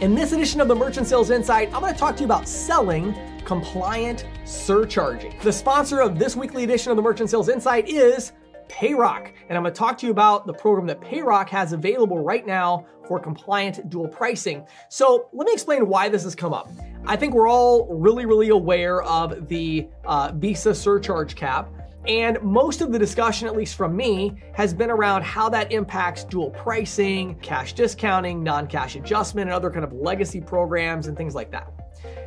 [0.00, 2.48] In this edition of the Merchant Sales Insight, I'm going to talk to you about
[2.48, 3.14] selling
[3.44, 5.34] compliant surcharging.
[5.42, 8.32] The sponsor of this weekly edition of the Merchant Sales Insight is
[8.66, 9.34] Payroc.
[9.50, 12.46] And I'm going to talk to you about the program that Payroc has available right
[12.46, 14.64] now for compliant dual pricing.
[14.88, 16.70] So let me explain why this has come up.
[17.04, 21.68] I think we're all really, really aware of the uh, Visa surcharge cap.
[22.06, 26.24] And most of the discussion, at least from me, has been around how that impacts
[26.24, 31.34] dual pricing, cash discounting, non cash adjustment, and other kind of legacy programs and things
[31.34, 31.72] like that.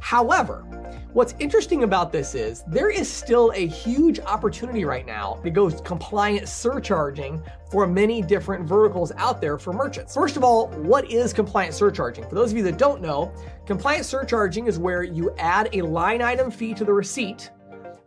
[0.00, 0.64] However,
[1.12, 5.80] what's interesting about this is there is still a huge opportunity right now that goes
[5.82, 10.14] compliant surcharging for many different verticals out there for merchants.
[10.14, 12.26] First of all, what is compliant surcharging?
[12.28, 13.32] For those of you that don't know,
[13.66, 17.50] compliant surcharging is where you add a line item fee to the receipt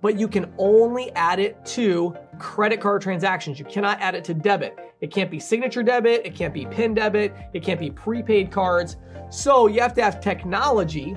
[0.01, 3.59] but you can only add it to credit card transactions.
[3.59, 4.77] You cannot add it to debit.
[4.99, 8.97] It can't be signature debit, it can't be PIN debit, it can't be prepaid cards.
[9.29, 11.15] So you have to have technology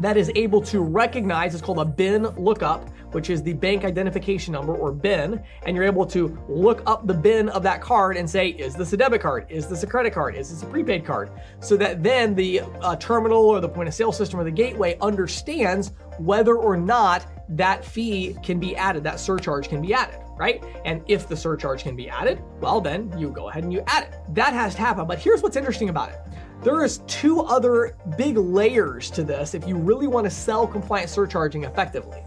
[0.00, 4.52] that is able to recognize, it's called a BIN lookup, which is the bank identification
[4.52, 8.28] number or BIN, and you're able to look up the BIN of that card and
[8.28, 9.46] say, is this a debit card?
[9.48, 10.36] Is this a credit card?
[10.36, 11.30] Is this a prepaid card?
[11.60, 14.98] So that then the uh, terminal or the point of sale system or the gateway
[15.00, 20.62] understands whether or not that fee can be added, that surcharge can be added, right?
[20.84, 24.04] And if the surcharge can be added, well, then you go ahead and you add
[24.04, 24.14] it.
[24.34, 25.06] That has to happen.
[25.06, 26.20] But here's what's interesting about it.
[26.62, 31.08] There is two other big layers to this if you really want to sell compliant
[31.08, 32.22] surcharging effectively.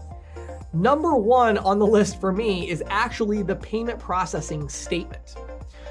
[0.72, 5.36] Number one on the list for me is actually the payment processing statement.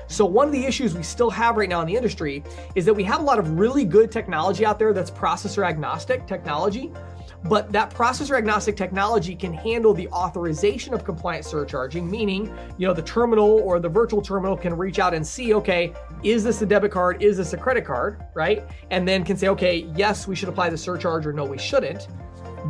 [0.08, 2.44] So, one of the issues we still have right now in the industry
[2.76, 6.26] is that we have a lot of really good technology out there that's processor agnostic
[6.28, 6.92] technology,
[7.44, 12.94] but that processor agnostic technology can handle the authorization of compliant surcharging, meaning, you know,
[12.94, 16.66] the terminal or the virtual terminal can reach out and see, okay, is this a
[16.66, 17.22] debit card?
[17.22, 18.24] Is this a credit card?
[18.34, 18.64] Right?
[18.90, 22.08] And then can say, okay, yes, we should apply the surcharge or no, we shouldn't.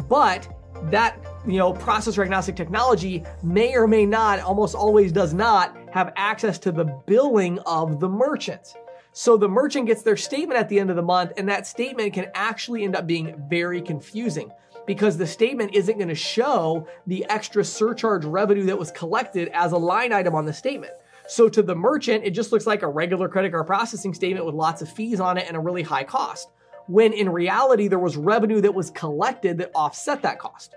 [0.08, 0.48] But
[0.90, 6.12] that you know processor agnostic technology may or may not almost always does not have
[6.16, 8.76] access to the billing of the merchant
[9.14, 12.14] so the merchant gets their statement at the end of the month, and that statement
[12.14, 14.52] can actually end up being very confusing
[14.88, 19.74] because the statement isn't going to show the extra surcharge revenue that was collected as
[19.74, 20.94] a line item on the statement.
[21.28, 24.56] So to the merchant, it just looks like a regular credit card processing statement with
[24.56, 26.50] lots of fees on it and a really high cost.
[26.88, 30.76] When in reality, there was revenue that was collected that offset that cost.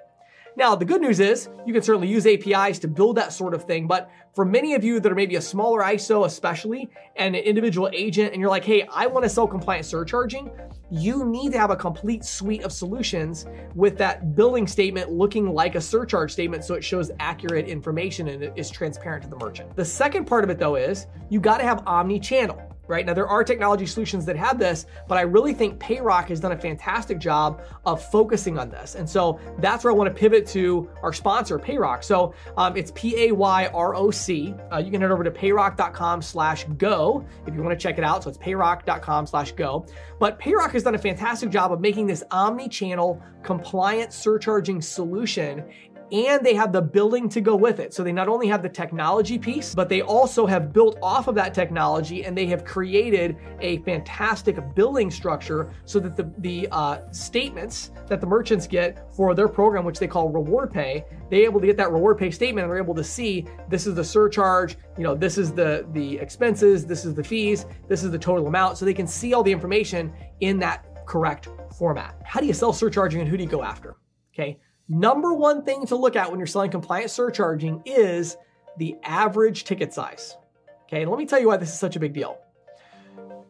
[0.56, 3.64] Now, the good news is you can certainly use APIs to build that sort of
[3.64, 7.42] thing, but for many of you that are maybe a smaller ISO, especially, and an
[7.42, 10.50] individual agent, and you're like, hey, I want to sell compliant surcharging,
[10.92, 15.74] you need to have a complete suite of solutions with that billing statement looking like
[15.74, 19.74] a surcharge statement so it shows accurate information and it is transparent to the merchant.
[19.74, 23.04] The second part of it, though, is you got to have omni channel right?
[23.04, 26.52] Now, there are technology solutions that have this, but I really think Payroc has done
[26.52, 28.94] a fantastic job of focusing on this.
[28.94, 32.04] And so that's where I want to pivot to our sponsor, Payroc.
[32.04, 34.54] So um, it's P A Y R O C.
[34.72, 38.04] Uh, you can head over to payroc.com slash go if you want to check it
[38.04, 38.22] out.
[38.22, 39.86] So it's payroc.com slash go.
[40.18, 45.64] But Payroc has done a fantastic job of making this omni channel compliant surcharging solution
[46.12, 47.94] and they have the billing to go with it.
[47.94, 51.34] So they not only have the technology piece, but they also have built off of
[51.36, 57.10] that technology and they have created a fantastic billing structure so that the, the uh,
[57.12, 61.66] statements that the merchants get for their program, which they call RewardPay, they're able to
[61.66, 65.14] get that RewardPay statement and they're able to see this is the surcharge, you know,
[65.14, 68.78] this is the, the expenses, this is the fees, this is the total amount.
[68.78, 72.16] So they can see all the information in that correct format.
[72.24, 73.96] How do you sell surcharging and who do you go after?
[74.34, 74.58] Okay.
[74.88, 78.36] Number one thing to look at when you're selling compliant surcharging is
[78.76, 80.36] the average ticket size.
[80.82, 82.38] Okay, let me tell you why this is such a big deal.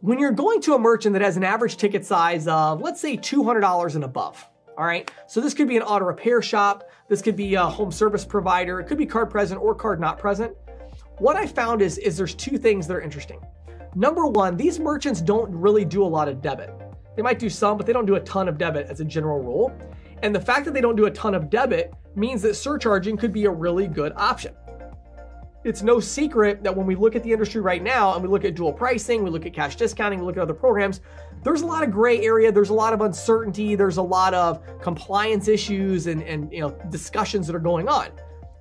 [0.00, 3.16] When you're going to a merchant that has an average ticket size of, let's say,
[3.16, 7.36] $200 and above, all right, so this could be an auto repair shop, this could
[7.36, 10.54] be a home service provider, it could be card present or card not present.
[11.18, 13.40] What I found is, is there's two things that are interesting.
[13.96, 16.70] Number one, these merchants don't really do a lot of debit.
[17.16, 19.40] They might do some, but they don't do a ton of debit as a general
[19.40, 19.76] rule.
[20.24, 23.30] And the fact that they don't do a ton of debit means that surcharging could
[23.30, 24.54] be a really good option.
[25.64, 28.46] It's no secret that when we look at the industry right now and we look
[28.46, 31.02] at dual pricing, we look at cash discounting, we look at other programs,
[31.42, 34.62] there's a lot of gray area, there's a lot of uncertainty, there's a lot of
[34.80, 38.08] compliance issues and, and you know discussions that are going on.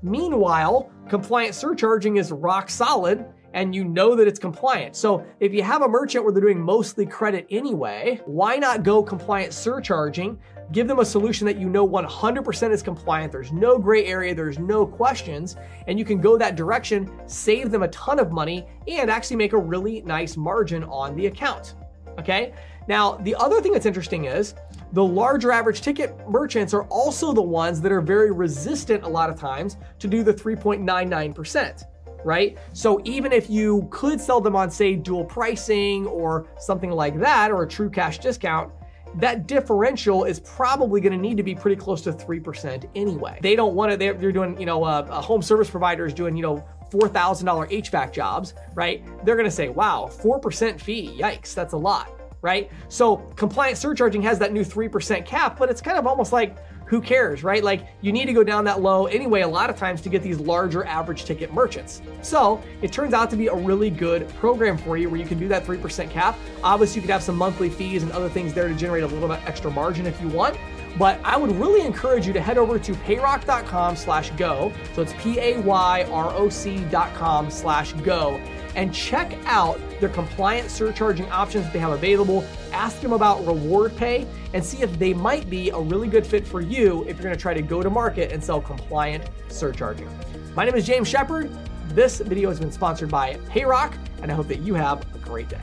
[0.01, 4.97] Meanwhile, compliant surcharging is rock solid and you know that it's compliant.
[4.97, 9.01] So if you have a merchant where they're doing mostly credit anyway, why not go
[9.01, 10.37] compliant surcharging?
[10.73, 13.31] Give them a solution that you know 100% is compliant.
[13.31, 15.55] There's no gray area, there's no questions,
[15.85, 19.53] and you can go that direction, save them a ton of money, and actually make
[19.53, 21.75] a really nice margin on the account.
[22.17, 22.53] Okay?
[22.87, 24.55] Now, the other thing that's interesting is
[24.93, 29.29] the larger average ticket merchants are also the ones that are very resistant a lot
[29.29, 31.83] of times to do the 3.99%,
[32.25, 32.57] right?
[32.73, 37.51] So even if you could sell them on, say, dual pricing or something like that,
[37.51, 38.71] or a true cash discount,
[39.15, 43.39] that differential is probably going to need to be pretty close to 3% anyway.
[43.41, 46.13] They don't want to, they're, they're doing, you know, a, a home service provider is
[46.13, 49.03] doing, you know, $4,000 HVAC jobs, right?
[49.25, 52.69] They're going to say, wow, 4% fee, yikes, that's a lot right?
[52.89, 56.57] So compliant surcharging has that new 3% cap, but it's kind of almost like,
[56.93, 57.63] who cares, right?
[57.63, 60.21] Like you need to go down that low anyway, a lot of times to get
[60.21, 62.03] these larger average ticket merchants.
[62.21, 65.39] So it turns out to be a really good program for you where you can
[65.39, 66.37] do that 3% cap.
[66.63, 69.27] Obviously, you could have some monthly fees and other things there to generate a little
[69.27, 70.55] bit extra margin if you want.
[70.99, 74.71] But I would really encourage you to head over to payroc.com slash go.
[74.93, 78.39] So it's P-A-Y-R-O-C dot com slash go
[78.75, 82.45] and check out their compliant surcharging options that they have available.
[82.73, 86.59] Ask them about RewardPay and see if they might be a really good fit for
[86.59, 90.09] you if you're to try to go to market and sell compliant surcharging.
[90.55, 91.55] My name is James Shepherd.
[91.89, 93.93] This video has been sponsored by Payroc,
[94.23, 95.61] and I hope that you have a great day.